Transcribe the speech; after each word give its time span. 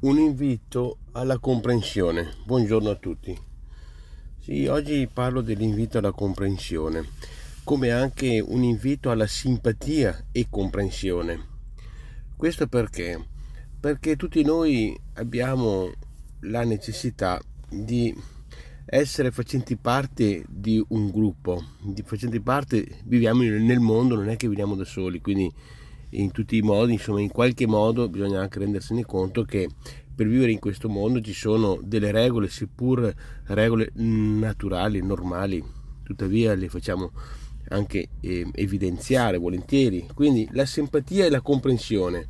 un 0.00 0.18
invito 0.18 0.98
alla 1.12 1.38
comprensione. 1.38 2.34
Buongiorno 2.44 2.90
a 2.90 2.96
tutti. 2.96 3.36
Sì, 4.38 4.66
oggi 4.66 5.08
parlo 5.10 5.40
dell'invito 5.40 5.96
alla 5.96 6.12
comprensione, 6.12 7.08
come 7.64 7.90
anche 7.90 8.44
un 8.46 8.62
invito 8.62 9.10
alla 9.10 9.26
simpatia 9.26 10.26
e 10.32 10.48
comprensione. 10.50 11.54
Questo 12.36 12.66
perché? 12.66 13.26
Perché 13.80 14.16
tutti 14.16 14.42
noi 14.42 14.94
abbiamo 15.14 15.90
la 16.40 16.64
necessità 16.64 17.40
di 17.66 18.14
essere 18.84 19.30
facenti 19.30 19.76
parte 19.76 20.44
di 20.46 20.84
un 20.88 21.10
gruppo, 21.10 21.64
di 21.80 22.02
facenti 22.02 22.40
parte, 22.40 22.86
viviamo 23.04 23.42
nel 23.42 23.80
mondo, 23.80 24.14
non 24.14 24.28
è 24.28 24.36
che 24.36 24.46
viviamo 24.46 24.74
da 24.74 24.84
soli, 24.84 25.22
quindi 25.22 25.50
in 26.16 26.30
tutti 26.30 26.56
i 26.56 26.62
modi, 26.62 26.92
insomma 26.92 27.20
in 27.20 27.30
qualche 27.30 27.66
modo 27.66 28.08
bisogna 28.08 28.40
anche 28.40 28.58
rendersene 28.58 29.04
conto 29.04 29.44
che 29.44 29.68
per 30.14 30.26
vivere 30.26 30.50
in 30.50 30.58
questo 30.58 30.88
mondo 30.88 31.20
ci 31.20 31.34
sono 31.34 31.78
delle 31.82 32.10
regole, 32.10 32.48
seppur 32.48 33.14
regole 33.44 33.90
naturali, 33.94 35.02
normali, 35.02 35.62
tuttavia 36.02 36.54
le 36.54 36.68
facciamo 36.68 37.12
anche 37.68 38.08
eh, 38.20 38.48
evidenziare 38.54 39.36
volentieri. 39.36 40.06
Quindi 40.14 40.48
la 40.52 40.64
simpatia 40.64 41.26
e 41.26 41.30
la 41.30 41.42
comprensione. 41.42 42.28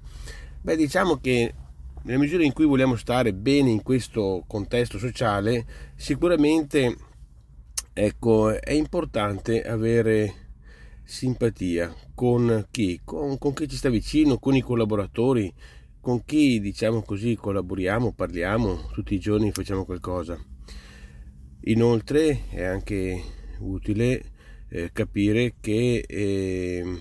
Beh, 0.61 0.75
diciamo 0.75 1.19
che 1.19 1.55
nella 2.03 2.19
misura 2.19 2.43
in 2.43 2.53
cui 2.53 2.65
vogliamo 2.65 2.97
stare 2.97 3.33
bene 3.33 3.71
in 3.71 3.83
questo 3.83 4.43
contesto 4.49 4.99
sociale, 4.99 5.65
sicuramente 5.95 6.97
ecco, 7.93 8.61
è 8.61 8.73
importante 8.73 9.63
avere 9.63 10.46
simpatia 11.07 11.95
con 12.15 12.67
chi? 12.71 13.01
Con, 13.05 13.39
con, 13.39 13.55
chi 13.55 13.69
ci 13.69 13.77
sta 13.77 13.89
vicino, 13.89 14.39
con 14.39 14.57
i 14.57 14.61
collaboratori, 14.61 15.53
con 16.01 16.25
chi 16.25 16.61
diciamo 16.61 17.03
così 17.03 17.37
collaboriamo, 17.37 18.13
parliamo 18.13 18.89
tutti 18.93 19.15
i 19.15 19.21
giorni, 19.21 19.53
facciamo 19.53 19.85
qualcosa. 19.85 20.39
Inoltre 21.63 22.49
è 22.51 22.65
anche 22.65 23.23
utile 23.61 24.23
eh, 24.69 24.91
capire 24.93 25.55
che 25.61 26.05
eh, 26.07 26.99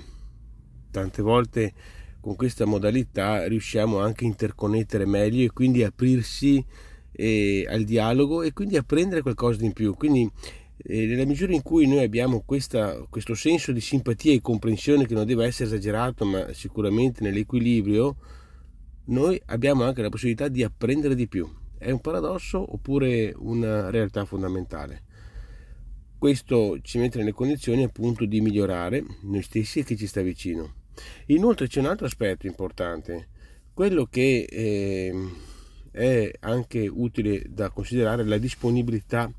tante 0.92 1.22
volte 1.22 1.73
con 2.22 2.36
questa 2.36 2.66
modalità 2.66 3.48
riusciamo 3.48 4.00
anche 4.00 4.23
a 4.23 4.28
interconnettere 4.28 5.06
meglio 5.06 5.44
e 5.44 5.52
quindi 5.52 5.83
aprirsi 5.83 6.64
eh, 7.11 7.66
al 7.70 7.83
dialogo 7.83 8.42
e 8.42 8.53
quindi 8.53 8.78
apprendere 8.78 9.22
qualcosa 9.22 9.61
di 9.61 9.72
più. 9.72 9.95
Quindi 9.95 10.30
e 10.88 11.08
nella 11.08 11.25
misura 11.25 11.52
in 11.52 11.64
cui 11.64 11.88
noi 11.88 12.03
abbiamo 12.03 12.44
questa, 12.45 13.03
questo 13.09 13.33
senso 13.33 13.72
di 13.72 13.81
simpatia 13.81 14.33
e 14.33 14.41
comprensione 14.41 15.08
che 15.08 15.16
non 15.16 15.25
deve 15.25 15.45
essere 15.45 15.66
esagerato, 15.69 16.25
ma 16.25 16.53
sicuramente 16.53 17.23
nell'equilibrio, 17.23 18.16
noi 19.05 19.42
abbiamo 19.47 19.83
anche 19.83 20.03
la 20.03 20.09
possibilità 20.09 20.47
di 20.47 20.61
apprendere 20.61 21.16
di 21.16 21.27
più. 21.27 21.52
È 21.75 21.89
un 21.89 22.02
paradosso 22.02 22.73
oppure 22.73 23.33
una 23.36 23.89
realtà 23.89 24.25
fondamentale? 24.25 25.03
Questo 26.19 26.77
ci 26.81 26.99
mette 26.99 27.17
nelle 27.17 27.33
condizioni 27.33 27.83
appunto 27.83 28.25
di 28.25 28.39
migliorare 28.39 29.03
noi 29.23 29.42
stessi 29.42 29.80
e 29.80 29.83
chi 29.83 29.97
ci 29.97 30.05
sta 30.05 30.22
vicino. 30.22 30.83
Inoltre 31.27 31.67
c'è 31.67 31.80
un 31.80 31.88
altro 31.88 32.05
aspetto 32.05 32.45
importante, 32.45 33.30
quello 33.73 34.05
che 34.05 34.45
eh, 34.47 35.14
è 35.92 36.31
anche 36.42 36.88
utile 36.88 37.44
da 37.49 37.72
considerare 37.72 38.23
la 38.23 38.38
disponibilità 38.38 39.31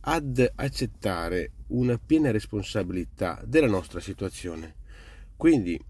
ad 0.00 0.52
accettare 0.54 1.52
una 1.68 1.98
piena 1.98 2.30
responsabilità 2.30 3.42
della 3.44 3.66
nostra 3.66 4.00
situazione. 4.00 4.74
Quindi 5.36 5.80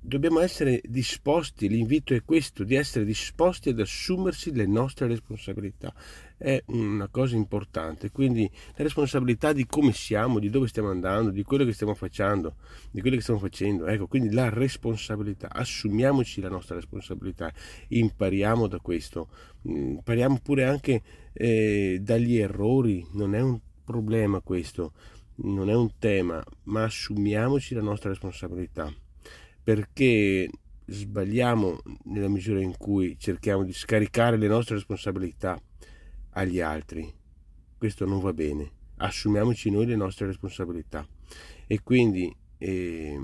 dobbiamo 0.00 0.40
essere 0.40 0.80
disposti, 0.84 1.68
l'invito 1.68 2.14
è 2.14 2.22
questo, 2.24 2.64
di 2.64 2.74
essere 2.74 3.04
disposti 3.04 3.70
ad 3.70 3.80
assumersi 3.80 4.54
le 4.54 4.66
nostre 4.66 5.06
responsabilità. 5.06 5.92
È 6.36 6.62
una 6.66 7.08
cosa 7.08 7.34
importante, 7.34 8.10
quindi 8.10 8.48
la 8.76 8.84
responsabilità 8.84 9.52
di 9.52 9.66
come 9.66 9.92
siamo, 9.92 10.38
di 10.38 10.50
dove 10.50 10.68
stiamo 10.68 10.90
andando, 10.90 11.30
di 11.30 11.42
quello 11.42 11.64
che 11.64 11.72
stiamo 11.72 11.94
facendo, 11.94 12.56
di 12.90 13.00
quello 13.00 13.16
che 13.16 13.22
stiamo 13.22 13.40
facendo. 13.40 13.86
Ecco, 13.86 14.06
quindi 14.06 14.32
la 14.32 14.48
responsabilità, 14.48 15.48
assumiamoci 15.50 16.40
la 16.40 16.48
nostra 16.48 16.76
responsabilità, 16.76 17.52
impariamo 17.88 18.68
da 18.68 18.78
questo, 18.78 19.28
mm, 19.68 19.90
impariamo 19.96 20.38
pure 20.42 20.64
anche 20.64 21.02
eh, 21.32 21.98
dagli 22.00 22.36
errori, 22.38 23.04
non 23.12 23.34
è 23.34 23.40
un 23.40 23.58
problema 23.84 24.40
questo, 24.40 24.92
non 25.40 25.68
è 25.68 25.74
un 25.74 25.90
tema, 25.98 26.42
ma 26.64 26.84
assumiamoci 26.84 27.74
la 27.74 27.82
nostra 27.82 28.10
responsabilità 28.10 28.92
perché 29.68 30.48
sbagliamo 30.86 31.82
nella 32.04 32.30
misura 32.30 32.58
in 32.58 32.74
cui 32.78 33.18
cerchiamo 33.18 33.64
di 33.64 33.74
scaricare 33.74 34.38
le 34.38 34.48
nostre 34.48 34.76
responsabilità 34.76 35.60
agli 36.30 36.58
altri. 36.58 37.12
Questo 37.76 38.06
non 38.06 38.20
va 38.20 38.32
bene. 38.32 38.70
Assumiamoci 38.96 39.70
noi 39.70 39.84
le 39.84 39.94
nostre 39.94 40.24
responsabilità 40.24 41.06
e 41.66 41.82
quindi 41.82 42.34
eh, 42.56 43.20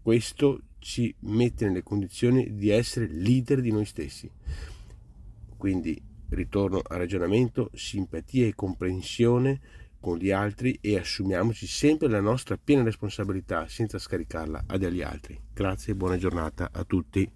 questo 0.00 0.62
ci 0.78 1.14
mette 1.18 1.66
nelle 1.66 1.82
condizioni 1.82 2.54
di 2.54 2.70
essere 2.70 3.08
leader 3.08 3.60
di 3.60 3.70
noi 3.70 3.84
stessi. 3.84 4.30
Quindi 5.58 6.02
ritorno 6.30 6.80
al 6.82 6.96
ragionamento, 7.00 7.68
simpatia 7.74 8.46
e 8.46 8.54
comprensione 8.54 9.60
con 10.02 10.18
gli 10.18 10.32
altri 10.32 10.76
e 10.80 10.98
assumiamoci 10.98 11.64
sempre 11.68 12.08
la 12.08 12.20
nostra 12.20 12.58
piena 12.62 12.82
responsabilità 12.82 13.68
senza 13.68 13.98
scaricarla 13.98 14.64
agli 14.66 15.00
altri. 15.00 15.40
Grazie 15.54 15.92
e 15.92 15.96
buona 15.96 16.16
giornata 16.16 16.70
a 16.72 16.82
tutti. 16.82 17.30